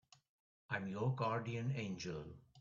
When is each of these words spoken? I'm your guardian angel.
I'm 0.71 0.87
your 0.87 1.13
guardian 1.15 1.73
angel. 1.75 2.25